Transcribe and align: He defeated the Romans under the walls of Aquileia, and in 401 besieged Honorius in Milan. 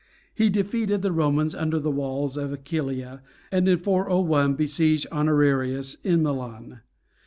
He 0.33 0.49
defeated 0.49 1.03
the 1.03 1.11
Romans 1.11 1.53
under 1.53 1.77
the 1.77 1.91
walls 1.91 2.35
of 2.35 2.51
Aquileia, 2.51 3.21
and 3.51 3.67
in 3.67 3.77
401 3.77 4.55
besieged 4.55 5.05
Honorius 5.11 5.93
in 6.03 6.23
Milan. 6.23 6.79